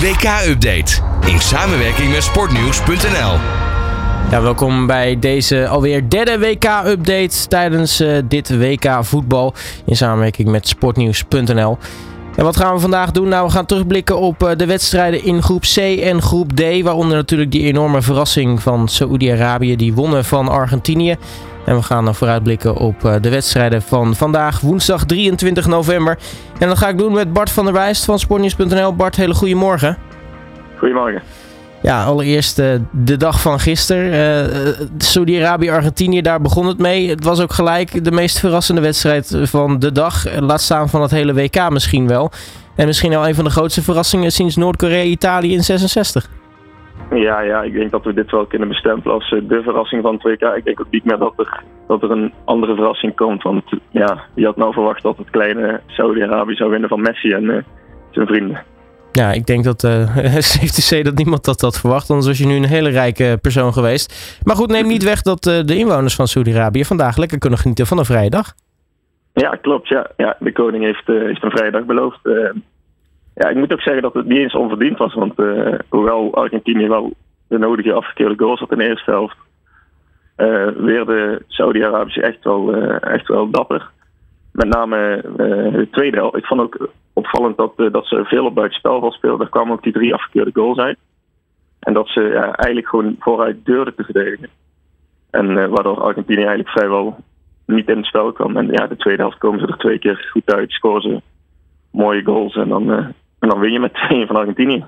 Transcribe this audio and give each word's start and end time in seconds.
WK-update 0.00 1.02
in 1.26 1.40
samenwerking 1.40 2.10
met 2.10 2.22
sportnieuws.nl. 2.22 3.38
Ja, 4.30 4.42
welkom 4.42 4.86
bij 4.86 5.18
deze 5.18 5.68
alweer 5.68 6.08
derde 6.08 6.38
WK-update 6.38 7.46
tijdens 7.48 8.00
uh, 8.00 8.18
dit 8.24 8.58
WK 8.58 8.98
voetbal 9.00 9.54
in 9.86 9.96
samenwerking 9.96 10.48
met 10.48 10.68
sportnieuws.nl. 10.68 11.78
En 12.36 12.44
wat 12.44 12.56
gaan 12.56 12.74
we 12.74 12.80
vandaag 12.80 13.10
doen? 13.10 13.28
Nou, 13.28 13.46
we 13.46 13.52
gaan 13.52 13.66
terugblikken 13.66 14.18
op 14.18 14.42
uh, 14.42 14.50
de 14.56 14.66
wedstrijden 14.66 15.24
in 15.24 15.42
groep 15.42 15.62
C 15.62 15.76
en 15.76 16.22
groep 16.22 16.52
D. 16.52 16.82
Waaronder 16.82 17.16
natuurlijk 17.16 17.50
die 17.50 17.62
enorme 17.62 18.02
verrassing 18.02 18.62
van 18.62 18.88
Saoedi-Arabië. 18.88 19.76
Die 19.76 19.94
wonnen 19.94 20.24
van 20.24 20.48
Argentinië. 20.48 21.16
En 21.70 21.76
we 21.76 21.82
gaan 21.82 22.04
dan 22.04 22.14
vooruitblikken 22.14 22.74
op 22.74 23.04
uh, 23.04 23.14
de 23.20 23.30
wedstrijden 23.30 23.82
van 23.82 24.16
vandaag, 24.16 24.60
woensdag 24.60 25.04
23 25.04 25.66
november. 25.66 26.18
En 26.58 26.68
dat 26.68 26.78
ga 26.78 26.88
ik 26.88 26.98
doen 26.98 27.12
met 27.12 27.32
Bart 27.32 27.50
van 27.50 27.64
der 27.64 27.74
Wijst 27.74 28.04
van 28.04 28.18
sportnieuws.nl. 28.18 28.96
Bart, 28.96 29.16
hele 29.16 29.34
goede 29.34 29.54
morgen. 29.54 29.96
Goedemorgen. 30.78 31.22
Ja, 31.82 32.04
allereerst 32.04 32.58
uh, 32.58 32.66
de 32.90 33.16
dag 33.16 33.40
van 33.40 33.60
gisteren. 33.60 34.12
Uh, 34.46 34.86
Saudi-Arabië, 34.98 35.70
Argentinië, 35.70 36.20
daar 36.20 36.40
begon 36.40 36.66
het 36.66 36.78
mee. 36.78 37.10
Het 37.10 37.24
was 37.24 37.40
ook 37.40 37.52
gelijk 37.52 38.04
de 38.04 38.12
meest 38.12 38.38
verrassende 38.38 38.80
wedstrijd 38.80 39.38
van 39.42 39.78
de 39.78 39.92
dag. 39.92 40.40
Laat 40.40 40.60
staan 40.60 40.88
van 40.88 41.02
het 41.02 41.10
hele 41.10 41.34
WK 41.34 41.70
misschien 41.70 42.08
wel. 42.08 42.30
En 42.74 42.86
misschien 42.86 43.10
wel 43.10 43.28
een 43.28 43.34
van 43.34 43.44
de 43.44 43.50
grootste 43.50 43.82
verrassingen 43.82 44.32
sinds 44.32 44.56
Noord-Korea, 44.56 45.02
Italië 45.02 45.52
in 45.52 45.64
66. 45.64 46.28
Ja, 47.10 47.40
ja, 47.40 47.62
ik 47.62 47.72
denk 47.72 47.90
dat 47.90 48.04
we 48.04 48.14
dit 48.14 48.30
wel 48.30 48.46
kunnen 48.46 48.68
bestempelen 48.68 49.14
als 49.14 49.30
de 49.30 49.62
verrassing 49.62 50.02
van 50.02 50.14
het 50.14 50.22
WK. 50.22 50.56
Ik 50.56 50.64
denk 50.64 50.80
ook 50.80 50.90
niet 50.90 51.04
meer 51.04 51.18
dat 51.18 51.32
er, 51.36 51.62
dat 51.86 52.02
er 52.02 52.10
een 52.10 52.32
andere 52.44 52.74
verrassing 52.74 53.16
komt. 53.16 53.42
Want 53.42 53.64
ja, 53.90 54.24
wie 54.34 54.46
had 54.46 54.56
nou 54.56 54.72
verwacht 54.72 55.02
dat 55.02 55.16
het 55.16 55.30
kleine 55.30 55.80
Saudi-Arabië 55.86 56.54
zou 56.54 56.70
winnen 56.70 56.88
van 56.88 57.00
Messi 57.00 57.30
en 57.30 57.44
uh, 57.44 57.62
zijn 58.10 58.26
vrienden. 58.26 58.62
Ja, 59.12 59.32
ik 59.32 59.46
denk 59.46 59.64
dat 59.64 59.82
uh, 60.92 61.04
dat 61.04 61.14
niemand 61.14 61.44
dat 61.44 61.60
had 61.60 61.80
verwacht. 61.80 62.10
Anders 62.10 62.28
was 62.28 62.38
je 62.38 62.46
nu 62.46 62.56
een 62.56 62.64
hele 62.64 62.90
rijke 62.90 63.38
persoon 63.42 63.72
geweest. 63.72 64.38
Maar 64.42 64.56
goed, 64.56 64.70
neem 64.70 64.86
niet 64.86 65.04
weg 65.04 65.22
dat 65.22 65.46
uh, 65.46 65.60
de 65.64 65.76
inwoners 65.76 66.14
van 66.14 66.26
Saudi-Arabië 66.26 66.84
vandaag 66.84 67.16
lekker 67.16 67.38
kunnen 67.38 67.58
genieten 67.58 67.86
van 67.86 67.98
een 67.98 68.04
vrije 68.04 68.30
dag. 68.30 68.54
Ja, 69.32 69.58
klopt. 69.62 69.88
Ja. 69.88 70.10
Ja, 70.16 70.36
de 70.38 70.52
koning 70.52 70.84
heeft, 70.84 71.08
uh, 71.08 71.22
heeft 71.22 71.42
een 71.42 71.50
vrije 71.50 71.70
dag 71.70 71.84
beloofd. 71.84 72.18
Ja, 73.34 73.48
ik 73.48 73.56
moet 73.56 73.72
ook 73.72 73.80
zeggen 73.80 74.02
dat 74.02 74.14
het 74.14 74.26
niet 74.26 74.38
eens 74.38 74.54
onverdiend 74.54 74.98
was. 74.98 75.14
Want 75.14 75.34
hoewel 75.88 76.34
Argentinië 76.34 76.88
wel 76.88 77.12
de 77.48 77.58
nodige 77.58 77.92
afgekeurde 77.92 78.44
goals 78.44 78.60
had 78.60 78.72
in 78.72 78.78
de 78.78 78.88
eerste 78.88 79.10
helft, 79.10 79.36
weer 80.76 81.04
de 81.06 81.42
Saudi-Arabische 81.46 82.22
echt, 82.22 82.44
wel, 82.44 82.74
echt 83.00 83.28
wel 83.28 83.50
dapper. 83.50 83.90
Met 84.52 84.68
name 84.68 85.22
de 85.36 85.88
tweede 85.90 86.16
helft. 86.16 86.36
Ik 86.36 86.46
vond 86.46 86.60
ook 86.60 86.88
opvallend 87.12 87.56
dat, 87.56 87.72
uh, 87.76 87.92
dat 87.92 88.06
ze 88.06 88.24
veel 88.24 88.44
op 88.44 88.54
buitenspel 88.54 89.12
speelden. 89.12 89.38
Daar 89.38 89.48
kwamen 89.48 89.72
ook 89.72 89.82
die 89.82 89.92
drie 89.92 90.14
afgekeurde 90.14 90.50
goals 90.54 90.78
uit. 90.78 90.98
En 91.80 91.92
dat 91.92 92.08
ze 92.08 92.20
ja, 92.20 92.54
eigenlijk 92.54 92.88
gewoon 92.88 93.16
vooruit 93.18 93.64
durfden 93.64 93.94
te 93.94 94.04
verdedigen. 94.04 94.48
En 95.30 95.50
uh, 95.50 95.66
waardoor 95.66 96.00
Argentinië 96.00 96.44
eigenlijk 96.44 96.68
vrijwel 96.68 97.16
niet 97.66 97.88
in 97.88 97.96
het 97.96 98.06
spel 98.06 98.32
kwam. 98.32 98.56
En 98.56 98.66
ja, 98.66 98.86
de 98.86 98.96
tweede 98.96 99.22
helft 99.22 99.38
komen 99.38 99.60
ze 99.60 99.66
er 99.66 99.78
twee 99.78 99.98
keer 99.98 100.28
goed 100.30 100.54
uit, 100.54 100.70
scoren 100.70 101.02
ze 101.02 101.22
mooie 101.92 102.24
goals 102.24 102.56
en 102.56 102.68
dan, 102.68 102.90
uh, 102.90 102.96
en 103.38 103.48
dan 103.48 103.58
win 103.58 103.72
je 103.72 103.80
met 103.80 103.94
2 104.08 104.26
van 104.26 104.36
Argentinië. 104.36 104.84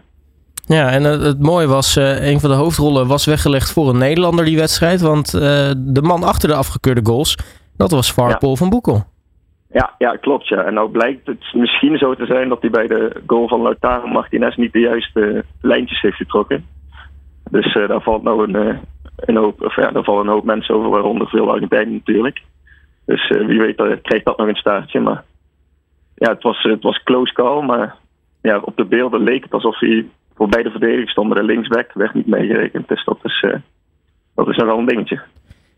Ja, 0.67 0.91
en 0.91 1.03
het 1.03 1.43
mooie 1.43 1.67
was, 1.67 1.97
een 1.97 2.41
van 2.41 2.51
de 2.51 2.57
hoofdrollen 2.57 3.07
was 3.07 3.27
weggelegd 3.27 3.73
voor 3.73 3.89
een 3.89 3.99
Nederlander 3.99 4.45
die 4.45 4.57
wedstrijd. 4.57 5.01
Want 5.01 5.31
de 5.77 6.03
man 6.03 6.23
achter 6.23 6.49
de 6.49 6.55
afgekeurde 6.55 7.01
goals, 7.05 7.37
dat 7.77 7.91
was 7.91 8.13
Varpol 8.13 8.51
ja. 8.51 8.57
van 8.57 8.71
Boekel. 8.71 9.05
Ja, 9.73 9.95
ja, 9.99 10.17
klopt. 10.17 10.49
Ja. 10.49 10.65
En 10.65 10.75
nou 10.75 10.91
blijkt 10.91 11.27
het 11.27 11.53
misschien 11.53 11.99
zo 11.99 12.15
te 12.15 12.27
zijn 12.27 12.49
dat 12.49 12.61
hij 12.61 12.71
bij 12.71 12.87
de 12.87 13.23
goal 13.27 13.49
van 13.49 13.63
Lautaro 13.63 14.07
Martinez 14.07 14.57
niet 14.57 14.73
de 14.73 14.81
juiste 14.81 15.45
lijntjes 15.61 16.01
heeft 16.01 16.17
getrokken. 16.17 16.67
Dus 17.51 17.75
uh, 17.75 17.89
daar 17.89 18.03
valt 18.03 18.23
nou 18.23 18.53
een, 18.53 18.79
een 19.17 19.37
hoop, 19.37 19.63
of 19.63 19.77
ja, 19.77 19.91
daar 19.91 20.05
vallen 20.05 20.27
een 20.27 20.33
hoop 20.33 20.45
mensen 20.45 20.75
over, 20.75 20.91
waaronder 20.91 21.29
veel 21.29 21.51
Argentijnen 21.51 21.93
natuurlijk. 21.93 22.43
Dus 23.05 23.31
uh, 23.31 23.47
wie 23.47 23.61
weet 23.61 24.01
krijgt 24.03 24.25
dat 24.25 24.39
nog 24.39 24.49
een 24.49 24.57
staartje. 24.57 25.01
Maar 25.01 25.25
ja, 26.23 26.29
het 26.29 26.43
was, 26.43 26.63
het 26.63 26.83
was 26.83 27.03
close 27.03 27.33
call, 27.33 27.63
maar 27.65 27.95
ja, 28.43 28.59
op 28.65 28.77
de 28.77 28.85
beelden 28.85 29.23
leek 29.23 29.43
het 29.43 29.53
alsof 29.53 29.79
hij 29.79 30.07
voor 30.35 30.49
beide 30.49 30.71
verdedigers 30.71 31.11
stond, 31.11 31.29
maar 31.29 31.39
de 31.39 31.45
linksback 31.45 31.93
werd 31.93 32.15
niet 32.15 32.27
meegerekend. 32.27 32.89
Dus 32.89 33.05
dat 33.05 33.19
is, 33.23 33.47
dat 34.35 34.49
is 34.49 34.57
nogal 34.57 34.79
een 34.79 34.87
dingetje. 34.87 35.21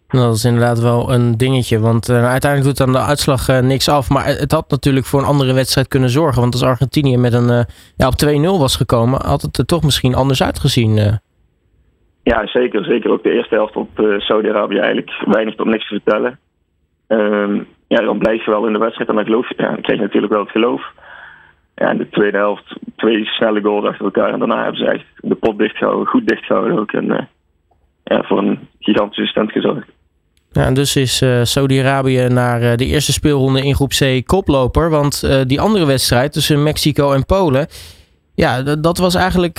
Dat 0.09 0.34
is 0.34 0.44
inderdaad 0.44 0.81
wel 0.81 1.12
een 1.12 1.37
dingetje. 1.37 1.81
Want 1.81 2.09
uh, 2.09 2.31
uiteindelijk 2.31 2.65
doet 2.77 2.87
dan 2.87 2.93
de 2.93 3.09
uitslag 3.09 3.49
uh, 3.49 3.59
niks 3.59 3.88
af. 3.88 4.10
Maar 4.10 4.25
het 4.27 4.53
had 4.53 4.71
natuurlijk 4.71 5.06
voor 5.06 5.21
een 5.21 5.27
andere 5.27 5.53
wedstrijd 5.53 5.88
kunnen 5.88 6.10
zorgen. 6.10 6.41
Want 6.41 6.53
als 6.53 6.62
Argentinië 6.62 7.16
met 7.16 7.32
een, 7.32 7.50
uh, 7.50 7.62
ja, 7.97 8.06
op 8.06 8.15
2-0 8.26 8.59
was 8.59 8.76
gekomen, 8.76 9.26
had 9.26 9.43
het 9.43 9.59
er 9.59 9.66
toch 9.66 9.82
misschien 9.82 10.15
anders 10.15 10.43
uitgezien. 10.43 11.21
Ja, 12.22 12.47
zeker. 12.47 12.84
Zeker 12.84 13.11
ook 13.11 13.22
de 13.22 13.32
eerste 13.32 13.55
helft 13.55 13.76
op 13.76 13.88
Saudi-Arabië 14.19 14.78
eigenlijk 14.78 15.25
weinig 15.26 15.55
tot 15.55 15.66
niks 15.66 15.88
te 15.88 15.94
vertellen. 15.94 16.38
Ehm, 17.06 17.61
ja, 17.94 18.00
dan 18.00 18.19
blijf 18.19 18.44
je 18.44 18.50
wel 18.50 18.66
in 18.66 18.72
de 18.72 18.78
wedstrijd 18.78 19.09
en 19.09 19.15
dan, 19.15 19.25
geloof 19.25 19.49
je, 19.49 19.55
ja, 19.56 19.69
dan 19.69 19.81
krijg 19.81 19.99
je 19.99 20.05
natuurlijk 20.05 20.32
wel 20.32 20.43
het 20.43 20.50
geloof. 20.50 20.82
Ja, 21.75 21.91
in 21.91 21.99
de 21.99 22.09
tweede 22.09 22.37
helft 22.37 22.77
twee 22.97 23.25
snelle 23.25 23.60
goals 23.60 23.84
achter 23.84 24.05
elkaar. 24.05 24.32
En 24.32 24.38
daarna 24.38 24.62
hebben 24.62 24.81
ze 24.81 24.87
echt 24.87 25.05
de 25.16 25.34
pot 25.34 25.59
dichtgehouden, 25.59 26.06
goed 26.06 26.27
dichtgehouden 26.27 26.78
ook. 26.78 26.93
En 26.93 27.28
ja, 28.05 28.22
voor 28.22 28.38
een 28.38 28.59
gigantische 28.78 29.27
stand 29.27 29.53
gezorgd. 29.53 29.88
Ja, 30.50 30.65
en 30.65 30.75
dus 30.75 30.97
is 30.97 31.22
uh, 31.22 31.43
Saudi-Arabië 31.43 32.28
naar 32.28 32.62
uh, 32.62 32.75
de 32.75 32.87
eerste 32.87 33.12
speelronde 33.12 33.62
in 33.62 33.75
groep 33.75 33.91
C 33.91 34.26
koploper. 34.26 34.91
Want 34.91 35.47
die 35.49 35.61
andere 35.61 35.87
wedstrijd 35.87 36.32
tussen 36.32 36.62
Mexico 36.62 37.12
en 37.12 37.26
Polen. 37.26 37.66
Ja, 38.34 38.62
dat 38.62 38.99
was 38.99 39.15
eigenlijk 39.15 39.59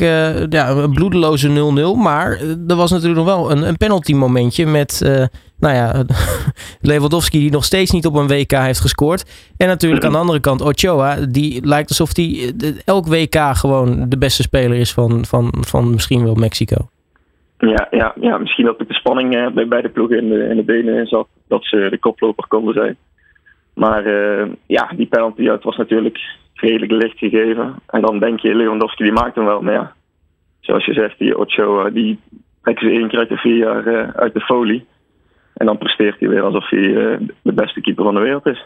ja, 0.50 0.69
een 0.69 0.94
bloedeloze 0.94 1.50
0-0. 1.50 2.02
Maar 2.02 2.40
er 2.67 2.75
was 2.75 2.91
natuurlijk 2.91 3.25
nog 3.25 3.35
wel 3.35 3.52
een, 3.52 3.67
een 3.67 3.78
penalty 3.78 4.13
momentje 4.13 4.66
met 4.66 5.02
nou 5.65 5.75
ja, 5.75 6.03
Lewandowski 6.91 7.39
die 7.39 7.51
nog 7.51 7.63
steeds 7.63 7.91
niet 7.91 8.05
op 8.05 8.15
een 8.15 8.27
WK 8.27 8.51
heeft 8.51 8.79
gescoord. 8.79 9.53
En 9.57 9.67
natuurlijk 9.67 10.05
aan 10.05 10.11
de 10.11 10.17
andere 10.17 10.39
kant 10.39 10.61
Ochoa. 10.61 11.15
Die 11.29 11.65
lijkt 11.65 11.89
alsof 11.89 12.15
hij 12.15 12.53
elk 12.85 13.07
WK 13.07 13.35
gewoon 13.35 14.09
de 14.09 14.17
beste 14.17 14.41
speler 14.41 14.77
is 14.77 14.93
van, 14.93 15.25
van, 15.25 15.53
van 15.67 15.91
misschien 15.91 16.23
wel 16.23 16.35
Mexico. 16.35 16.75
Ja, 17.57 17.87
ja, 17.91 18.13
ja, 18.19 18.37
misschien 18.37 18.65
dat 18.65 18.79
de 18.79 18.85
spanning 18.93 19.35
uh, 19.35 19.47
bij 19.49 19.67
beide 19.67 19.89
ploegen 19.89 20.17
in 20.17 20.29
de, 20.29 20.47
in 20.49 20.55
de 20.55 20.63
benen 20.63 21.07
zat. 21.07 21.27
Dat 21.47 21.65
ze 21.65 21.87
de 21.89 21.99
koploper 21.99 22.47
konden 22.47 22.73
zijn. 22.73 22.97
Maar 23.73 24.07
uh, 24.07 24.45
ja, 24.65 24.91
die 24.95 25.07
penalty, 25.07 25.43
het 25.43 25.63
was 25.63 25.77
natuurlijk 25.77 26.19
redelijk 26.53 26.91
licht 26.91 27.17
gegeven. 27.17 27.75
En 27.87 28.01
dan 28.01 28.19
denk 28.19 28.39
je, 28.39 28.55
Lewandowski 28.55 29.03
die 29.03 29.13
maakt 29.13 29.35
hem 29.35 29.45
wel. 29.45 29.61
Maar 29.61 29.73
ja, 29.73 29.93
zoals 30.59 30.85
je 30.85 30.93
zegt, 30.93 31.19
die 31.19 31.37
Ochoa, 31.37 31.89
die 31.89 32.19
trekken 32.61 32.87
ze 32.87 32.99
één 32.99 33.07
keer 33.07 33.19
uit 33.19 33.29
de 33.29 33.37
vier 33.37 33.57
jaar 33.57 34.13
uit 34.15 34.33
de 34.33 34.41
folie. 34.41 34.85
En 35.55 35.66
dan 35.66 35.77
presteert 35.77 36.19
hij 36.19 36.29
weer 36.29 36.41
alsof 36.41 36.69
hij 36.69 36.79
de 37.41 37.53
beste 37.53 37.81
keeper 37.81 38.03
van 38.03 38.13
de 38.13 38.19
wereld 38.19 38.45
is. 38.45 38.66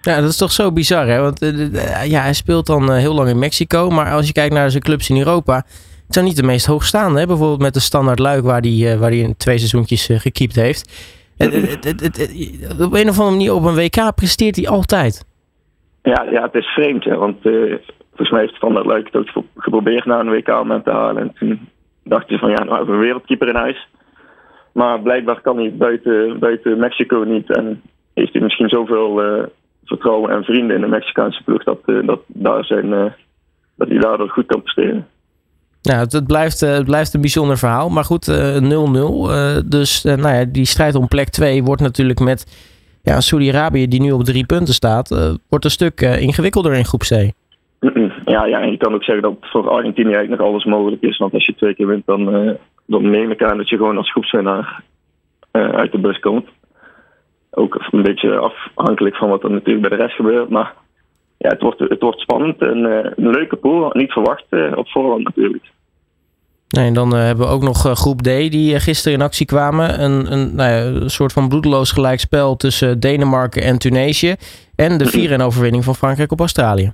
Ja, 0.00 0.20
dat 0.20 0.30
is 0.30 0.36
toch 0.36 0.52
zo 0.52 0.72
bizar, 0.72 1.06
hè? 1.06 1.20
Want 1.20 1.38
ja, 2.04 2.20
hij 2.20 2.32
speelt 2.32 2.66
dan 2.66 2.92
heel 2.92 3.14
lang 3.14 3.28
in 3.28 3.38
Mexico. 3.38 3.90
Maar 3.90 4.12
als 4.12 4.26
je 4.26 4.32
kijkt 4.32 4.54
naar 4.54 4.70
zijn 4.70 4.82
clubs 4.82 5.10
in 5.10 5.18
Europa 5.18 5.64
het 6.08 6.16
zijn 6.16 6.28
niet 6.28 6.36
de 6.36 6.52
meest 6.52 6.66
hoogstaande. 6.66 7.20
Hè? 7.20 7.26
Bijvoorbeeld 7.26 7.60
met 7.60 7.74
de 7.74 7.80
standaard 7.80 8.18
Luik 8.18 8.42
waar 8.42 8.60
hij 8.60 8.98
waar 8.98 9.12
in 9.12 9.36
twee 9.36 9.58
seizoentjes 9.58 10.10
gekiept 10.12 10.56
heeft. 10.56 10.82
Het, 11.36 11.52
het, 11.84 12.00
het, 12.00 12.86
op 12.86 12.92
een 12.92 13.08
of 13.08 13.18
andere 13.18 13.30
manier 13.30 13.54
op 13.54 13.64
een 13.64 13.74
WK 13.74 14.14
presteert 14.14 14.56
hij 14.56 14.68
altijd. 14.68 15.24
Ja, 16.02 16.26
ja 16.30 16.42
het 16.42 16.54
is 16.54 16.66
vreemd. 16.66 17.04
Hè? 17.04 17.16
Want 17.16 17.36
volgens 18.08 18.30
mij 18.30 18.40
heeft 18.40 18.54
standaard 18.54 18.86
Luik 18.86 19.08
het 19.12 19.16
ook 19.16 19.44
geprobeerd 19.56 20.04
naar 20.04 20.20
een 20.20 20.30
WK 20.30 20.48
moment 20.48 20.84
te 20.84 20.90
halen. 20.90 21.22
En 21.22 21.32
toen 21.38 21.68
dacht 22.04 22.28
je 22.28 22.38
van 22.38 22.50
ja, 22.50 22.64
nou 22.64 22.76
hebben 22.76 22.88
we 22.88 22.94
een 22.94 23.06
wereldkeeper 23.06 23.48
in 23.48 23.54
huis. 23.54 23.88
Maar 24.72 25.00
blijkbaar 25.00 25.40
kan 25.40 25.56
hij 25.56 25.74
buiten, 25.76 26.38
buiten 26.38 26.78
Mexico 26.78 27.22
niet. 27.22 27.56
En 27.56 27.82
heeft 28.14 28.32
hij 28.32 28.42
misschien 28.42 28.68
zoveel 28.68 29.22
vertrouwen 29.84 30.30
en 30.30 30.44
vrienden 30.44 30.76
in 30.76 30.82
de 30.82 30.88
Mexicaanse 30.88 31.42
ploeg 31.44 31.64
dat, 31.64 31.78
dat, 32.04 32.20
daar 32.26 32.64
zijn, 32.64 32.90
dat 33.76 33.88
hij 33.88 33.98
daardoor 33.98 34.28
goed 34.28 34.46
kan 34.46 34.62
presteren. 34.62 35.06
Nou, 35.82 36.00
het, 36.00 36.12
het, 36.12 36.26
blijft, 36.26 36.60
het 36.60 36.84
blijft 36.84 37.14
een 37.14 37.20
bijzonder 37.20 37.58
verhaal. 37.58 37.88
Maar 37.88 38.04
goed, 38.04 38.30
0-0. 38.30 38.32
Uh, 38.32 39.56
dus 39.66 40.02
nou 40.02 40.28
ja, 40.34 40.44
die 40.44 40.64
strijd 40.64 40.94
om 40.94 41.08
plek 41.08 41.28
2 41.28 41.62
wordt 41.62 41.82
natuurlijk 41.82 42.20
met 42.20 42.46
ja, 43.02 43.20
Saudi-Arabië, 43.20 43.88
die 43.88 44.00
nu 44.00 44.12
op 44.12 44.24
drie 44.24 44.46
punten 44.46 44.74
staat, 44.74 45.10
uh, 45.10 45.30
wordt 45.48 45.64
een 45.64 45.70
stuk 45.70 46.00
ingewikkelder 46.00 46.74
in 46.74 46.84
groep 46.84 47.00
C. 47.00 47.30
Ja, 48.24 48.44
ja, 48.44 48.60
en 48.60 48.70
je 48.70 48.76
kan 48.76 48.94
ook 48.94 49.04
zeggen 49.04 49.22
dat 49.22 49.36
voor 49.40 49.70
Argentinië 49.70 50.12
eigenlijk 50.12 50.40
nog 50.40 50.50
alles 50.50 50.64
mogelijk 50.64 51.02
is. 51.02 51.16
Want 51.16 51.32
als 51.32 51.46
je 51.46 51.54
twee 51.54 51.74
keer 51.74 51.86
wint, 51.86 52.06
dan, 52.06 52.28
dan 52.88 53.10
neem 53.10 53.30
ik 53.30 53.42
aan 53.42 53.56
dat 53.56 53.68
je 53.68 53.76
gewoon 53.76 53.96
als 53.96 54.10
groepswinnaar 54.10 54.82
uit 55.52 55.92
de 55.92 55.98
bus 55.98 56.18
komt. 56.18 56.48
Ook 57.50 57.86
een 57.90 58.02
beetje 58.02 58.36
afhankelijk 58.36 59.16
van 59.16 59.28
wat 59.28 59.42
er 59.42 59.50
natuurlijk 59.50 59.88
bij 59.88 59.98
de 59.98 60.04
rest 60.04 60.16
gebeurt. 60.16 60.48
Maar 60.48 60.74
ja, 61.38 61.48
het, 61.48 61.62
wordt, 61.62 61.78
het 61.78 62.00
wordt 62.00 62.20
spannend 62.20 62.60
en 62.60 62.84
een 63.16 63.30
leuke 63.30 63.56
pool. 63.56 63.90
Niet 63.92 64.12
verwacht 64.12 64.44
op 64.74 64.88
voorhand 64.88 65.24
natuurlijk. 65.24 65.64
Nee, 66.68 66.86
en 66.86 66.94
dan 66.94 67.14
hebben 67.14 67.46
we 67.46 67.52
ook 67.52 67.62
nog 67.62 67.78
groep 67.78 68.20
D 68.20 68.24
die 68.24 68.80
gisteren 68.80 69.18
in 69.18 69.24
actie 69.24 69.46
kwamen. 69.46 70.02
Een, 70.02 70.32
een, 70.32 70.54
nou 70.54 70.70
ja, 70.70 71.00
een 71.00 71.10
soort 71.10 71.32
van 71.32 71.48
bloedeloos 71.48 71.92
gelijkspel 71.92 72.56
tussen 72.56 73.00
Denemarken 73.00 73.62
en 73.62 73.78
Tunesië. 73.78 74.34
En 74.76 74.98
de 74.98 75.36
4-1 75.38 75.42
overwinning 75.44 75.84
van 75.84 75.94
Frankrijk 75.94 76.32
op 76.32 76.40
Australië. 76.40 76.92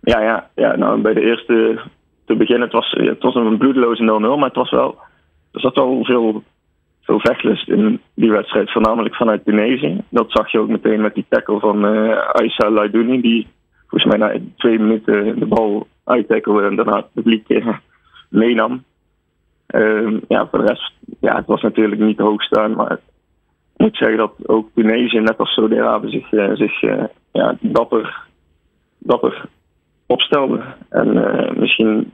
Ja, 0.00 0.20
ja, 0.20 0.50
ja 0.54 0.76
nou, 0.76 1.00
bij 1.00 1.14
de 1.14 1.20
eerste 1.20 1.80
te 2.28 2.36
beginnen, 2.36 2.62
het 2.62 2.72
was, 2.72 2.90
het 2.90 3.22
was 3.22 3.34
een 3.34 3.58
bloedeloze 3.58 4.02
0-0, 4.02 4.06
maar 4.38 4.48
het 4.48 4.54
was 4.54 4.70
wel, 4.70 4.98
er 5.52 5.60
zat 5.60 5.74
wel 5.74 6.04
veel, 6.04 6.42
veel 7.02 7.20
vechtlust 7.20 7.68
in 7.68 8.00
die 8.14 8.30
wedstrijd, 8.30 8.72
voornamelijk 8.72 9.14
vanuit 9.14 9.44
Tunesië. 9.44 10.02
Dat 10.08 10.30
zag 10.30 10.52
je 10.52 10.58
ook 10.58 10.68
meteen 10.68 11.00
met 11.00 11.14
die 11.14 11.26
tackle 11.28 11.58
van 11.58 11.94
uh, 11.94 12.18
Aissa 12.18 12.70
Laidouni, 12.70 13.20
die 13.20 13.46
volgens 13.86 14.16
mij 14.16 14.18
na 14.18 14.40
twee 14.56 14.78
minuten 14.78 15.38
de 15.38 15.46
bal 15.46 15.86
uittackelde 16.04 16.66
en 16.66 16.76
daarna 16.76 16.96
het 16.96 17.12
publiek 17.12 17.48
uh, 17.48 17.76
meenam. 18.28 18.84
Uh, 19.74 20.20
ja, 20.28 20.46
voor 20.46 20.58
de 20.58 20.66
rest, 20.66 20.92
ja, 21.20 21.36
het 21.36 21.46
was 21.46 21.62
natuurlijk 21.62 22.00
niet 22.00 22.18
hoog 22.18 22.42
staan, 22.42 22.74
maar 22.74 22.92
ik 22.92 22.98
moet 23.76 23.96
zeggen 23.96 24.18
dat 24.18 24.32
ook 24.46 24.68
Tunesië, 24.74 25.20
net 25.20 25.38
als 25.38 25.52
Saudi-Arabië, 25.52 26.10
zich, 26.10 26.32
uh, 26.32 26.50
zich 26.54 26.80
ja, 27.32 27.56
dapper, 27.60 28.16
dapper 28.98 29.44
opstelde. 30.06 30.62
En 30.88 31.12
misschien 31.58 32.12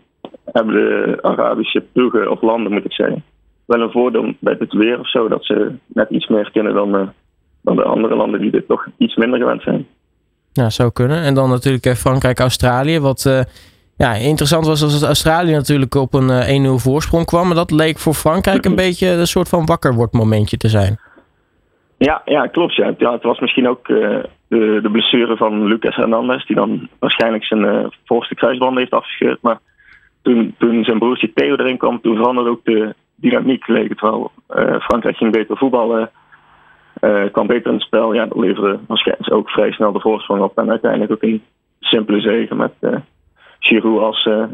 hebben 0.55 0.75
de 0.75 1.19
Arabische 1.23 1.85
ploegen 1.93 2.31
of 2.31 2.43
landen, 2.43 2.73
moet 2.73 2.85
ik 2.85 2.93
zeggen, 2.93 3.25
wel 3.65 3.81
een 3.81 3.91
voordeel 3.91 4.33
bij 4.39 4.57
het 4.59 4.73
weer 4.73 5.01
of 5.01 5.11
zo, 5.11 5.29
dat 5.29 5.45
ze 5.45 5.73
net 5.87 6.11
iets 6.11 6.29
meer 6.29 6.51
kunnen 6.53 6.75
dan, 6.75 7.13
dan 7.61 7.77
de 7.77 7.83
andere 7.83 8.17
landen 8.17 8.41
die 8.41 8.51
dit 8.51 8.69
toch 8.69 8.87
iets 8.97 9.17
minder 9.17 9.39
gewend 9.39 9.63
zijn. 9.63 9.87
Ja, 10.53 10.71
zou 10.71 10.93
kunnen. 10.93 11.23
En 11.23 11.35
dan 11.35 11.49
natuurlijk 11.51 11.97
Frankrijk, 11.97 12.39
Australië. 12.39 13.01
Wat 13.01 13.25
uh, 13.27 13.41
ja, 13.97 14.13
interessant 14.13 14.67
was 14.67 14.83
als 14.83 15.03
Australië 15.03 15.53
natuurlijk 15.53 15.95
op 15.95 16.15
een 16.15 16.67
1-0 16.67 16.83
voorsprong 16.83 17.27
kwam. 17.27 17.47
Maar 17.47 17.57
dat 17.57 17.71
leek 17.71 17.99
voor 17.99 18.15
Frankrijk 18.15 18.65
een 18.65 18.75
beetje 18.85 19.09
een 19.09 19.27
soort 19.27 19.49
van 19.49 19.67
wakker 19.67 19.95
wordt 19.95 20.13
momentje 20.13 20.57
te 20.57 20.69
zijn. 20.69 20.99
Ja, 21.99 22.23
ja 22.25 22.47
klopt. 22.47 22.75
Ja. 22.75 22.95
ja 22.99 23.13
het 23.13 23.23
was 23.23 23.41
misschien 23.41 23.69
ook 23.69 23.89
uh, 23.89 24.19
de, 24.49 24.79
de 24.83 24.91
blessure 24.91 25.37
van 25.37 25.65
Lucas 25.65 25.97
Hernandez. 25.97 26.47
Die 26.47 26.57
dan 26.57 26.89
waarschijnlijk 26.99 27.45
zijn 27.45 27.63
uh, 27.63 27.87
voorste 28.05 28.35
kruisband 28.35 28.79
heeft 28.79 28.91
afgescheurd. 28.91 29.43
Maar 29.43 29.59
toen, 30.59 30.85
zijn 30.85 30.99
broertje 30.99 31.33
Theo 31.33 31.57
erin 31.57 31.79
kwam, 31.79 32.01
toen 32.01 32.17
veranderde 32.17 32.51
ook 32.51 32.65
de 32.65 32.95
dynamiek. 33.15 33.67
Leek 33.67 33.89
het 33.89 34.01
wel. 34.01 34.31
Frankrijk 34.81 35.17
ging 35.17 35.33
beter 35.33 35.57
voetballen. 35.57 36.11
Uh, 37.01 37.25
kwam 37.33 37.47
beter 37.47 37.67
in 37.67 37.73
het 37.73 37.83
spel. 37.83 38.13
Ja, 38.13 38.27
dat 38.27 38.39
leverde 38.39 38.79
waarschijnlijk 38.87 39.33
ook 39.33 39.51
vrij 39.51 39.73
snel 39.73 39.93
de 39.93 40.01
voorsprong 40.01 40.43
op. 40.43 40.59
En 40.59 40.71
uiteindelijk 40.71 41.13
ook 41.13 41.23
een 41.23 41.43
simpele 41.81 42.21
zegen 42.21 42.57
met 42.57 42.73
uh, 42.81 42.97
Giroud 43.59 44.01
als, 44.01 44.25
uh, 44.25 44.45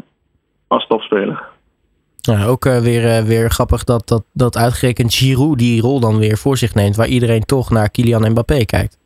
als 0.67 0.87
topspeler. 0.87 1.43
Ja, 2.21 2.45
ook 2.45 2.63
weer, 2.63 3.23
weer 3.25 3.49
grappig 3.49 3.83
dat, 3.83 4.07
dat, 4.07 4.23
dat 4.33 4.57
uitgerekend 4.57 5.13
Giroud 5.13 5.57
die 5.57 5.81
rol 5.81 5.99
dan 5.99 6.17
weer 6.17 6.37
voor 6.37 6.57
zich 6.57 6.75
neemt. 6.75 6.95
Waar 6.95 7.07
iedereen 7.07 7.45
toch 7.45 7.69
naar 7.69 7.89
Kylian 7.89 8.31
Mbappé 8.31 8.65
kijkt. 8.65 9.00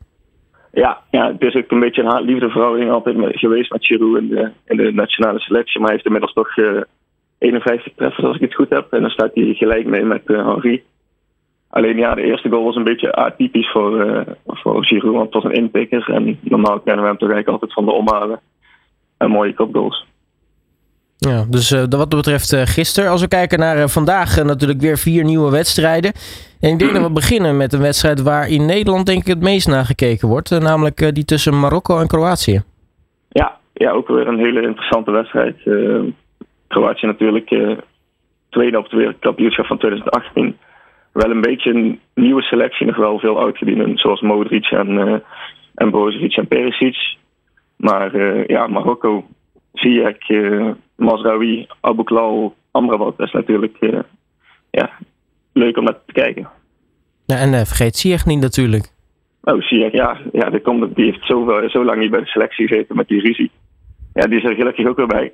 Ja, 0.82 1.02
ja 1.10 1.32
het 1.32 1.42
is 1.42 1.54
ook 1.54 1.70
een 1.70 1.80
beetje 1.80 2.02
een 2.02 2.08
haat-liefde 2.08 2.50
verhouding 2.50 2.90
altijd 2.90 3.16
geweest 3.20 3.72
met 3.72 3.86
Giroud 3.86 4.18
in 4.18 4.28
de, 4.28 4.50
in 4.64 4.76
de 4.76 4.92
nationale 4.92 5.40
selectie. 5.40 5.80
Maar 5.80 5.88
hij 5.88 5.94
heeft 5.94 6.06
inmiddels 6.06 6.32
toch 6.32 6.56
51 7.38 7.92
treffers 7.96 8.26
als 8.26 8.36
ik 8.36 8.42
het 8.42 8.54
goed 8.54 8.70
heb. 8.70 8.92
En 8.92 9.00
dan 9.00 9.10
staat 9.10 9.34
hij 9.34 9.54
gelijk 9.54 9.86
mee 9.86 10.04
met 10.04 10.22
Henri. 10.26 10.82
Alleen 11.70 11.96
ja, 11.96 12.14
de 12.14 12.22
eerste 12.22 12.48
goal 12.48 12.64
was 12.64 12.76
een 12.76 12.84
beetje 12.84 13.12
atypisch 13.12 13.70
voor, 13.70 14.06
uh, 14.06 14.20
voor 14.46 14.84
Giroud, 14.84 15.14
want 15.14 15.34
het 15.34 15.42
was 15.42 15.44
een 15.44 15.62
inpikker. 15.62 16.10
En 16.10 16.38
normaal 16.42 16.80
kennen 16.80 17.02
we 17.02 17.08
hem 17.08 17.18
toch 17.18 17.30
eigenlijk 17.30 17.48
altijd 17.48 17.72
van 17.72 17.84
de 17.84 17.92
omhalen 17.92 18.40
en 19.16 19.30
mooie 19.30 19.54
kopgoals. 19.54 20.06
Ja, 21.18 21.44
dus 21.48 21.70
uh, 21.70 21.78
wat 21.78 21.90
dat 21.90 22.08
betreft 22.08 22.52
uh, 22.52 22.60
gisteren. 22.60 23.10
Als 23.10 23.20
we 23.20 23.28
kijken 23.28 23.58
naar 23.58 23.88
vandaag, 23.88 24.44
natuurlijk 24.44 24.80
weer 24.80 24.98
vier 24.98 25.24
nieuwe 25.24 25.50
wedstrijden. 25.50 26.12
En 26.60 26.70
ik 26.70 26.78
denk 26.78 26.92
dat 26.92 27.02
we 27.02 27.12
beginnen 27.12 27.56
met 27.56 27.72
een 27.72 27.80
wedstrijd 27.80 28.22
waar 28.22 28.48
in 28.48 28.66
Nederland 28.66 29.06
denk 29.06 29.20
ik 29.20 29.26
het 29.26 29.42
meest 29.42 29.68
naar 29.68 29.84
gekeken 29.84 30.28
wordt. 30.28 30.50
namelijk 30.50 31.14
die 31.14 31.24
tussen 31.24 31.60
Marokko 31.60 31.98
en 31.98 32.06
Kroatië. 32.06 32.62
Ja, 33.28 33.56
ja 33.72 33.90
ook 33.90 34.08
weer 34.08 34.28
een 34.28 34.38
hele 34.38 34.62
interessante 34.62 35.10
wedstrijd. 35.10 35.56
Kroatië 36.68 37.06
natuurlijk 37.06 37.48
tweede 38.48 38.78
op 38.78 38.84
het 38.84 38.92
wereldkampioenschap 38.92 39.66
van 39.66 39.78
2018 39.78 40.56
wel 41.12 41.30
een 41.30 41.40
beetje 41.40 41.70
een 41.70 42.00
nieuwe 42.14 42.42
selectie, 42.42 42.86
nog 42.86 42.96
wel 42.96 43.18
veel 43.18 43.44
uitgedienden, 43.44 43.96
zoals 43.96 44.20
Modric 44.20 44.66
en, 44.66 45.22
en 45.74 45.92
en 46.34 46.48
Perisic. 46.48 46.96
Maar 47.76 48.16
ja, 48.46 48.66
Marokko, 48.66 49.24
Ziyech, 49.78 50.28
uh, 50.28 50.70
Mazraoui, 50.96 51.66
Abouklal, 51.80 52.54
Amrabat, 52.70 53.16
dat 53.16 53.26
is 53.26 53.32
natuurlijk 53.32 53.76
ja, 54.70 54.90
leuk 55.52 55.76
om 55.76 55.84
naar 55.84 55.98
te 56.06 56.12
kijken. 56.12 56.48
Ja, 57.26 57.36
en 57.36 57.66
vergeet 57.66 57.96
Ziyech 57.96 58.26
niet 58.26 58.40
natuurlijk. 58.40 58.92
Oh, 59.42 59.62
Ziyech, 59.62 59.92
ja, 59.92 60.18
ja 60.32 60.50
die, 60.50 60.60
komt, 60.60 60.94
die 60.94 61.04
heeft 61.04 61.26
zo, 61.26 61.62
zo 61.68 61.84
lang 61.84 62.00
niet 62.00 62.10
bij 62.10 62.20
de 62.20 62.26
selectie 62.26 62.66
gezeten 62.66 62.96
met 62.96 63.08
die 63.08 63.20
ruzie. 63.20 63.50
Ja, 64.12 64.26
die 64.26 64.38
is 64.38 64.44
er 64.44 64.54
gelukkig 64.54 64.86
ook 64.86 64.96
weer 64.96 65.06
bij. 65.06 65.32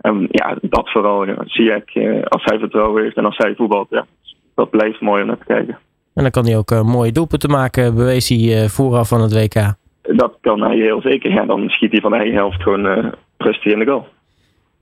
En 0.00 0.26
ja, 0.30 0.56
dat 0.60 0.90
vooral. 0.90 1.26
Ja. 1.26 1.36
Ziyech, 1.44 1.94
als 2.28 2.44
hij 2.44 2.58
vertrouwen 2.58 3.02
heeft 3.02 3.16
en 3.16 3.24
als 3.24 3.36
hij 3.36 3.54
voetbalt, 3.54 3.86
ja, 3.90 4.06
dat 4.54 4.70
blijft 4.70 5.00
mooi 5.00 5.22
om 5.22 5.26
naar 5.26 5.38
te 5.38 5.44
kijken. 5.44 5.78
En 6.14 6.22
dan 6.22 6.30
kan 6.30 6.46
hij 6.46 6.56
ook 6.56 6.82
mooie 6.82 7.12
doelpunten 7.12 7.50
maken, 7.50 7.94
bewees 7.94 8.28
hij 8.28 8.68
vooraf 8.68 9.08
van 9.08 9.20
het 9.20 9.34
WK. 9.34 9.78
Dat 10.16 10.38
kan 10.40 10.62
hij 10.62 10.76
heel 10.76 11.00
zeker. 11.00 11.30
Ja, 11.32 11.44
dan 11.44 11.68
schiet 11.68 11.92
hij 11.92 12.00
van 12.00 12.14
eigen 12.14 12.34
helft 12.34 12.62
gewoon 12.62 12.86
uh, 12.86 13.12
rustig 13.38 13.72
in 13.72 13.78
de 13.78 13.86
goal. 13.86 14.06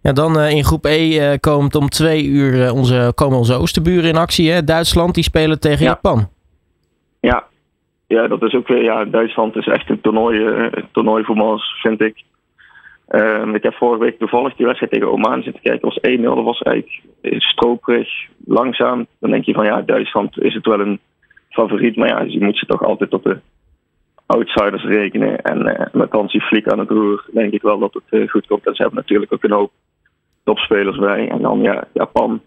Ja, 0.03 0.13
dan 0.13 0.41
in 0.41 0.65
groep 0.65 0.85
E 0.85 1.39
komt 1.39 1.75
om 1.75 1.89
twee 1.89 2.25
uur 2.25 2.73
onze, 2.73 3.13
komen 3.15 3.39
onze 3.39 3.55
oosterburen 3.55 4.09
in 4.09 4.17
actie. 4.17 4.51
Hè? 4.51 4.65
Duitsland, 4.65 5.15
die 5.15 5.23
spelen 5.23 5.61
tegen 5.61 5.85
ja. 5.85 5.91
Japan. 5.91 6.29
Ja. 7.21 7.45
ja, 8.07 8.29
dat 8.29 8.43
is 8.43 8.55
ook 8.55 8.69
weer. 8.69 8.83
Ja, 8.83 9.05
Duitsland 9.05 9.57
is 9.57 9.67
echt 9.67 9.91
een 9.91 10.01
toernooi, 10.01 10.71
toernooi 10.93 11.25
voetballers, 11.25 11.81
vind 11.83 12.01
ik. 12.01 12.23
Um, 13.11 13.55
ik 13.55 13.63
heb 13.63 13.75
vorige 13.75 14.05
week 14.05 14.19
toevallig 14.19 14.55
die 14.55 14.67
wedstrijd 14.67 14.93
tegen 14.93 15.13
Oman 15.13 15.43
zitten 15.43 15.63
kijken. 15.63 15.89
Dat 15.89 15.99
was 16.03 16.19
1-0. 16.19 16.23
Dat 16.23 16.45
was 16.45 16.63
eigenlijk 16.63 17.03
stroperig, 17.39 18.09
langzaam. 18.45 19.07
Dan 19.21 19.31
denk 19.31 19.45
je 19.45 19.53
van 19.53 19.65
ja, 19.65 19.83
Duitsland 19.83 20.41
is 20.41 20.55
het 20.55 20.67
wel 20.67 20.81
een 20.81 21.01
favoriet. 21.49 21.97
Maar 21.97 22.09
ja, 22.09 22.21
je 22.21 22.41
moet 22.41 22.59
ze 22.59 22.67
toch 22.67 22.85
altijd 22.85 23.11
tot 23.11 23.25
de 23.25 23.39
outsiders 24.29 24.85
rekenen. 24.85 25.41
En 25.43 25.67
uh, 25.67 25.87
met 25.93 26.11
Hansi 26.11 26.41
Flick 26.41 26.69
aan 26.69 26.79
het 26.79 26.91
roer 26.91 27.25
denk 27.33 27.53
ik 27.53 27.63
wel 27.63 27.79
dat 27.79 27.95
het 27.95 28.21
uh, 28.21 28.29
goed 28.29 28.47
komt. 28.47 28.67
En 28.67 28.75
ze 28.75 28.83
hebben 28.83 29.01
natuurlijk 29.01 29.33
ook 29.33 29.45
een 29.45 29.53
hoop 29.53 29.73
topspelers 30.45 30.99
bij. 30.99 31.29
En 31.29 31.43
dan 31.43 31.63
ja, 31.63 31.85
Japan. 31.93 32.41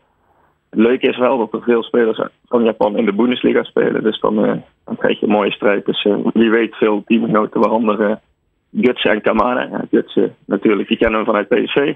Het 0.69 1.03
is 1.03 1.17
wel 1.17 1.37
dat 1.37 1.53
er 1.53 1.63
veel 1.63 1.83
spelers 1.83 2.21
van 2.47 2.63
Japan 2.63 2.97
in 2.97 3.05
de 3.05 3.13
Bundesliga 3.13 3.63
spelen. 3.63 4.03
Dus 4.03 4.19
dan, 4.19 4.45
uh, 4.45 4.53
dan 4.85 4.97
krijg 4.97 5.19
je 5.19 5.25
een 5.25 5.31
mooie 5.31 5.51
strijd. 5.51 5.85
Dus 5.85 6.07
wie 6.33 6.49
weet 6.49 6.75
veel 6.75 7.03
teamgenoten 7.05 7.61
waaronder 7.61 8.19
Guts 8.73 9.03
en 9.03 9.21
Kamada. 9.21 9.61
Ja, 9.61 9.85
Guts 9.91 10.19
natuurlijk, 10.45 10.87
die 10.87 10.97
kennen 10.97 11.19
we 11.19 11.25
vanuit 11.25 11.47
PSV. 11.47 11.95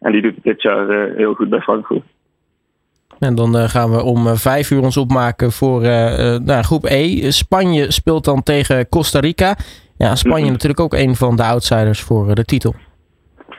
En 0.00 0.12
die 0.12 0.22
doet 0.22 0.34
het 0.34 0.44
dit 0.44 0.62
jaar 0.62 0.90
uh, 0.90 1.16
heel 1.16 1.34
goed 1.34 1.48
bij 1.48 1.60
Frankfurt. 1.60 2.02
En 3.18 3.34
dan 3.34 3.56
uh, 3.56 3.64
gaan 3.64 3.90
we 3.90 4.02
om 4.02 4.26
uh, 4.26 4.32
vijf 4.34 4.70
uur 4.70 4.82
ons 4.82 4.96
opmaken 4.96 5.52
voor 5.52 5.80
nou, 5.80 6.62
groep 6.62 6.84
E. 6.84 7.30
Spanje 7.30 7.90
speelt 7.92 8.24
dan 8.24 8.42
tegen 8.42 8.88
Costa 8.88 9.20
Rica. 9.20 9.56
Ja, 9.96 10.14
Spanje 10.14 10.36
mm 10.36 10.42
-hmm. 10.42 10.52
natuurlijk 10.52 10.80
ook 10.80 10.94
een 10.94 11.14
van 11.14 11.36
de 11.36 11.42
outsiders 11.42 12.00
voor 12.00 12.34
de 12.34 12.44
titel. 12.44 12.74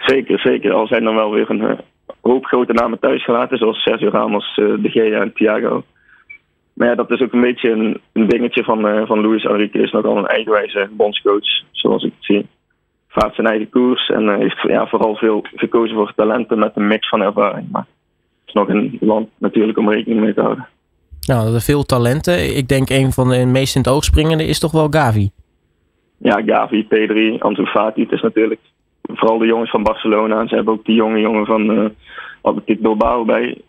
Zeker, 0.05 0.39
zeker. 0.39 0.73
Al 0.73 0.87
zijn 0.87 1.05
er 1.05 1.15
wel 1.15 1.31
weer 1.31 1.49
een 1.49 1.79
hoop 2.21 2.45
grote 2.45 2.73
namen 2.73 2.99
thuis 2.99 3.23
gelaten. 3.23 3.57
Zoals 3.57 3.81
Sergio 3.81 4.09
Ramos, 4.09 4.55
De 4.55 4.89
Gea 4.89 5.21
en 5.21 5.33
Thiago. 5.33 5.83
Maar 6.73 6.87
ja, 6.87 6.95
dat 6.95 7.11
is 7.11 7.21
ook 7.21 7.33
een 7.33 7.41
beetje 7.41 7.71
een, 7.71 8.01
een 8.13 8.27
dingetje 8.27 8.63
van, 8.63 8.87
uh, 8.87 9.05
van 9.05 9.21
Luis 9.21 9.43
Enrique. 9.43 9.81
is 9.81 9.91
nogal 9.91 10.17
een 10.17 10.27
eigenwijze 10.27 10.89
bondscoach, 10.91 11.63
zoals 11.71 12.03
ik 12.03 12.13
het 12.15 12.25
zie. 12.25 12.47
Vaart 13.07 13.35
zijn 13.35 13.47
eigen 13.47 13.69
koers 13.69 14.09
en 14.09 14.23
uh, 14.23 14.37
heeft 14.37 14.61
ja, 14.61 14.87
vooral 14.87 15.15
veel 15.15 15.45
gekozen 15.55 15.95
voor 15.95 16.13
talenten 16.15 16.59
met 16.59 16.71
een 16.75 16.87
mix 16.87 17.09
van 17.09 17.21
ervaring. 17.21 17.71
Maar 17.71 17.85
is 18.45 18.53
nog 18.53 18.67
een 18.67 18.97
land 18.99 19.29
natuurlijk 19.37 19.77
om 19.77 19.89
rekening 19.89 20.21
mee 20.21 20.33
te 20.33 20.41
houden. 20.41 20.67
Nou, 21.27 21.53
er 21.53 21.61
veel 21.61 21.83
talenten. 21.83 22.55
Ik 22.57 22.67
denk 22.67 22.89
een 22.89 23.11
van 23.11 23.29
de 23.29 23.45
meest 23.45 23.75
in 23.75 23.81
het 23.81 23.89
oog 23.89 24.03
springende 24.03 24.45
is 24.45 24.59
toch 24.59 24.71
wel 24.71 24.87
Gavi. 24.89 25.29
Ja, 26.17 26.41
Gavi, 26.45 26.85
P3, 26.85 27.39
Ansu 27.39 27.65
Fati. 27.65 28.01
Het 28.01 28.11
is 28.11 28.21
natuurlijk 28.21 28.59
vooral 29.03 29.37
de 29.37 29.45
jongens 29.45 29.69
van 29.69 29.83
Barcelona. 29.83 30.39
En 30.39 30.47
ze 30.47 30.55
hebben 30.55 30.73
ook 30.73 30.85
die 30.85 30.95
jonge 30.95 31.19
jongen 31.19 31.45
van 31.45 31.71
uh, 31.71 31.85
Atletico 32.41 32.81
Bilbao 32.81 33.25
bij. 33.25 33.61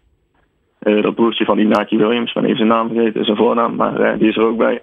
Uh, 0.83 1.03
dat 1.03 1.15
broertje 1.15 1.45
van 1.45 1.59
Inaki 1.59 1.97
Williams, 1.97 2.35
ik 2.35 2.43
even 2.43 2.57
zijn 2.57 2.69
naam 2.69 2.89
vergeten, 2.89 3.25
zijn 3.25 3.37
voornaam, 3.37 3.75
maar 3.75 4.01
uh, 4.01 4.19
die 4.19 4.29
is 4.29 4.37
er 4.37 4.47
ook 4.47 4.57
bij. 4.57 4.83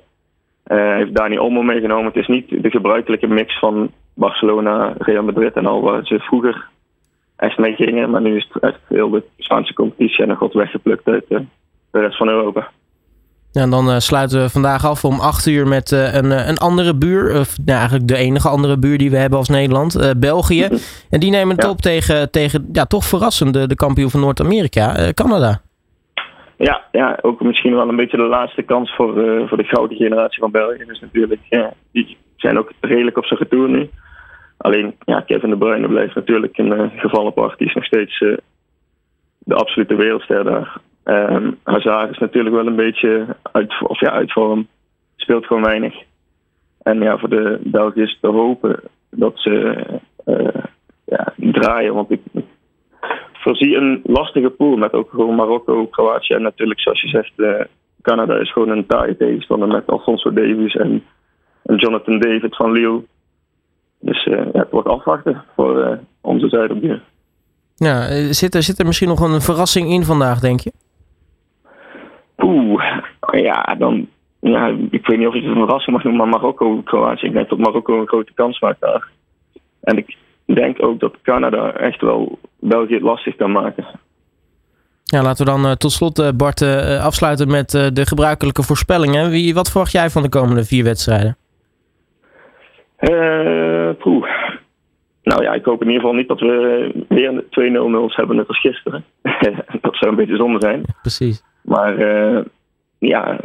Uh, 0.67 0.95
heeft 0.95 1.15
Dani 1.15 1.39
Olmo 1.39 1.61
meegenomen. 1.61 2.05
Het 2.05 2.15
is 2.15 2.27
niet 2.27 2.63
de 2.63 2.69
gebruikelijke 2.69 3.27
mix 3.27 3.59
van 3.59 3.91
Barcelona, 4.13 4.93
Real 4.97 5.23
Madrid 5.23 5.53
en 5.53 5.65
al 5.65 5.81
waar 5.81 6.05
ze 6.05 6.19
vroeger 6.19 6.67
echt 7.39 7.57
mee 7.57 7.75
gingen. 7.75 8.09
Maar 8.09 8.21
nu 8.21 8.35
is 8.35 8.47
het 8.51 8.63
echt 8.63 8.79
heel 8.87 9.09
de 9.09 9.23
Spaanse 9.37 9.73
competitie 9.73 10.23
en 10.23 10.27
nog 10.27 10.39
wat 10.39 10.53
weggeplukt 10.53 11.07
uit 11.07 11.25
de 11.27 11.45
rest 11.91 12.17
van 12.17 12.29
Europa. 12.29 12.69
Ja, 13.51 13.61
en 13.61 13.69
dan 13.69 14.01
sluiten 14.01 14.41
we 14.41 14.49
vandaag 14.49 14.85
af 14.85 15.05
om 15.05 15.19
8 15.19 15.45
uur 15.45 15.67
met 15.67 15.91
een, 15.91 16.49
een 16.49 16.57
andere 16.57 16.95
buur. 16.95 17.39
Of 17.39 17.57
nou, 17.65 17.77
eigenlijk 17.77 18.07
de 18.07 18.15
enige 18.15 18.49
andere 18.49 18.77
buur 18.77 18.97
die 18.97 19.09
we 19.09 19.17
hebben 19.17 19.39
als 19.39 19.49
Nederland. 19.49 20.13
België. 20.17 20.67
En 21.09 21.19
die 21.19 21.31
nemen 21.31 21.55
het 21.55 21.63
ja. 21.63 21.69
op 21.69 21.81
tegen, 21.81 22.31
tegen 22.31 22.69
ja, 22.71 22.85
toch 22.85 23.03
verrassende 23.03 23.67
de 23.67 23.75
kampioen 23.75 24.09
van 24.09 24.19
Noord-Amerika, 24.19 25.11
Canada. 25.13 25.61
Ja, 26.57 26.81
ja, 26.91 27.17
ook 27.21 27.41
misschien 27.41 27.75
wel 27.75 27.89
een 27.89 27.95
beetje 27.95 28.17
de 28.17 28.23
laatste 28.23 28.61
kans 28.61 28.95
voor, 28.95 29.13
voor 29.47 29.57
de 29.57 29.63
gouden 29.63 29.97
generatie 29.97 30.39
van 30.39 30.51
België. 30.51 30.83
Dus 30.87 30.99
natuurlijk, 30.99 31.41
ja, 31.49 31.73
die 31.91 32.17
zijn 32.35 32.57
ook 32.57 32.71
redelijk 32.79 33.17
op 33.17 33.25
zijn 33.25 33.39
retour 33.39 33.69
nu. 33.69 33.89
Alleen, 34.59 34.95
ja, 35.05 35.19
Kevin 35.21 35.49
De 35.49 35.57
Bruyne 35.57 35.87
blijft 35.87 36.15
natuurlijk 36.15 36.57
een 36.57 36.71
uh, 36.71 36.89
geval 36.95 37.25
apart. 37.25 37.57
Die 37.57 37.67
is 37.67 37.73
nog 37.73 37.85
steeds 37.85 38.19
uh, 38.19 38.37
de 39.39 39.55
absolute 39.55 39.95
wereldster 39.95 40.43
daar. 40.43 40.77
Um, 41.03 41.59
Hazard 41.63 42.11
is 42.11 42.17
natuurlijk 42.17 42.55
wel 42.55 42.67
een 42.67 42.75
beetje 42.75 43.25
uit, 43.51 43.81
of 43.81 43.99
ja, 43.99 44.11
uit 44.11 44.31
vorm. 44.31 44.67
Speelt 45.15 45.45
gewoon 45.45 45.63
weinig. 45.63 45.95
En 46.81 47.01
ja, 47.01 47.17
voor 47.17 47.29
de 47.29 47.59
Belgiërs 47.63 48.17
te 48.21 48.27
hopen 48.27 48.79
dat 49.09 49.33
ze 49.35 49.85
uh, 50.25 50.63
ja, 51.05 51.33
draaien. 51.35 51.93
Want 51.93 52.11
ik 52.11 52.21
voorzie 53.33 53.75
een 53.75 54.01
lastige 54.03 54.49
pool 54.49 54.77
met 54.77 54.93
ook 54.93 55.09
gewoon 55.09 55.35
Marokko, 55.35 55.87
Kroatië 55.87 56.33
en 56.33 56.41
natuurlijk, 56.41 56.79
zoals 56.79 57.01
je 57.01 57.07
zegt, 57.07 57.67
Canada 58.01 58.35
is 58.35 58.51
gewoon 58.51 58.69
een 58.69 58.85
taaie 58.85 59.17
tegenstander 59.17 59.67
met 59.67 59.87
Alfonso 59.87 60.33
Davies 60.33 60.75
en, 60.75 61.03
en 61.63 61.75
Jonathan 61.75 62.19
David 62.19 62.55
van 62.55 62.71
Lille. 62.71 63.01
Dus 63.99 64.25
uh, 64.25 64.45
ja, 64.53 64.59
het 64.59 64.71
wordt 64.71 64.87
afwachten 64.87 65.43
voor 65.55 65.77
uh, 65.77 65.97
onze 66.21 66.49
Zuiderbuur. 66.49 67.01
Ja, 67.75 68.07
zit 68.33 68.55
er, 68.55 68.63
zit 68.63 68.79
er 68.79 68.85
misschien 68.85 69.07
nog 69.07 69.19
een 69.19 69.41
verrassing 69.41 69.89
in 69.89 70.03
vandaag, 70.03 70.39
denk 70.39 70.59
je? 70.59 70.71
Oeh, 72.37 72.83
ja, 73.31 73.75
dan. 73.77 74.07
Ja, 74.39 74.67
ik 74.89 75.07
weet 75.07 75.17
niet 75.17 75.27
of 75.27 75.33
ik 75.33 75.43
het 75.43 75.51
een 75.51 75.65
verrassing 75.65 75.95
mag 75.95 76.03
noemen, 76.03 76.29
maar 76.29 76.39
Marokko, 76.39 76.81
Kroatië. 76.81 77.25
Ik 77.25 77.33
denk 77.33 77.49
dat 77.49 77.57
Marokko 77.57 77.99
een 77.99 78.07
grote 78.07 78.33
kans 78.33 78.59
maakt 78.59 78.81
daar. 78.81 79.07
En 79.81 79.97
ik 79.97 80.17
denk 80.45 80.83
ook 80.83 80.99
dat 80.99 81.15
Canada 81.21 81.71
echt 81.71 82.01
wel 82.01 82.39
België 82.59 82.93
het 82.93 83.03
lastig 83.03 83.35
kan 83.35 83.51
maken. 83.51 83.85
Ja, 85.03 85.21
laten 85.21 85.45
we 85.45 85.51
dan 85.51 85.65
uh, 85.65 85.71
tot 85.71 85.91
slot, 85.91 86.37
Bart, 86.37 86.61
afsluiten 87.01 87.47
met 87.47 87.69
de 87.69 88.05
gebruikelijke 88.05 88.63
voorspellingen. 88.63 89.29
Wie, 89.29 89.53
wat 89.53 89.71
verwacht 89.71 89.91
jij 89.91 90.09
van 90.09 90.21
de 90.21 90.29
komende 90.29 90.63
vier 90.63 90.83
wedstrijden? 90.83 91.37
Poeh. 93.97 94.27
Nou 95.23 95.43
ja, 95.43 95.53
ik 95.53 95.65
hoop 95.65 95.81
in 95.81 95.87
ieder 95.87 96.01
geval 96.01 96.17
niet 96.17 96.27
dat 96.27 96.39
we 96.39 97.05
weer 97.07 97.43
2-0-0's 97.43 98.15
hebben 98.15 98.35
net 98.35 98.47
als 98.47 98.59
gisteren. 98.59 99.03
dat 99.81 99.95
zou 99.95 100.11
een 100.11 100.15
beetje 100.15 100.35
zonde 100.35 100.59
zijn. 100.59 100.83
Precies. 101.01 101.43
Maar 101.61 101.99
ja, 102.99 103.39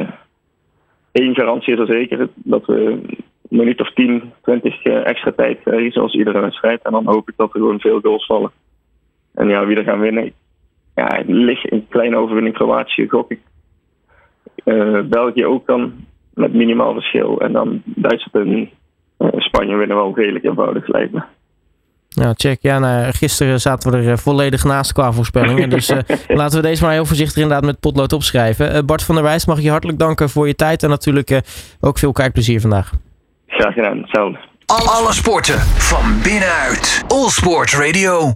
één 1.11 1.35
garantie 1.35 1.73
is 1.73 1.79
er 1.79 1.95
zeker. 1.95 2.29
Dat 2.33 2.65
we 2.65 2.85
een 2.85 3.23
minuut 3.49 3.81
of 3.81 3.93
10, 3.93 4.33
20 4.41 4.83
extra 4.83 5.31
tijd 5.31 5.59
krijgen, 5.63 5.91
zoals 5.91 6.13
iedere 6.13 6.39
wedstrijd. 6.39 6.81
En 6.81 6.91
dan 6.91 7.05
hoop 7.05 7.29
ik 7.29 7.33
dat 7.37 7.53
er 7.53 7.59
gewoon 7.59 7.79
veel 7.79 7.99
goals 7.99 8.25
vallen. 8.25 8.51
En 9.33 9.49
ja, 9.49 9.65
wie 9.65 9.77
er 9.77 9.83
gaan 9.83 9.99
winnen, 9.99 10.31
ja, 10.95 11.23
ligt 11.25 11.71
een 11.71 11.85
kleine 11.89 12.17
overwinning 12.17 12.55
Kroatië, 12.55 13.07
gok 13.09 13.31
ik. 13.31 13.39
Uh, 14.65 15.01
België 15.01 15.45
ook 15.45 15.67
dan 15.67 15.93
met 16.33 16.53
minimaal 16.53 16.93
verschil. 16.93 17.39
En 17.41 17.51
dan 17.51 17.81
Duitsland 17.85 18.47
en 18.47 18.57
uh, 18.57 18.67
Spanje 19.37 19.75
winnen 19.75 19.97
wel 19.97 20.15
redelijk 20.15 20.45
eenvoudig 20.45 20.87
lijkt 20.87 21.13
me. 21.13 21.21
Nou, 22.15 22.33
check. 22.37 22.57
Ja, 22.61 22.79
nou, 22.79 23.11
gisteren 23.11 23.59
zaten 23.59 23.91
we 23.91 23.97
er 23.97 24.17
volledig 24.17 24.63
naast 24.63 24.93
qua 24.93 25.11
voorspellingen. 25.11 25.69
Dus 25.75 25.89
uh, 25.89 25.97
laten 26.27 26.61
we 26.61 26.67
deze 26.67 26.83
maar 26.83 26.93
heel 26.93 27.05
voorzichtig 27.05 27.35
inderdaad 27.35 27.65
met 27.65 27.79
potlood 27.79 28.13
opschrijven. 28.13 28.85
Bart 28.85 29.03
van 29.03 29.15
der 29.15 29.23
Wijs, 29.23 29.45
mag 29.45 29.57
ik 29.57 29.63
je 29.63 29.69
hartelijk 29.69 29.99
danken 29.99 30.29
voor 30.29 30.47
je 30.47 30.55
tijd. 30.55 30.83
En 30.83 30.89
natuurlijk 30.89 31.41
ook 31.79 31.97
veel 31.97 32.11
kijkplezier 32.11 32.61
vandaag. 32.61 32.91
Graag 33.47 33.73
gedaan, 33.73 33.97
hetzelfde. 33.97 34.37
Alle 34.65 35.13
sporten 35.13 35.59
van 35.59 36.21
binnenuit. 36.23 37.03
All 37.07 37.29
Sport 37.29 37.73
Radio. 37.73 38.33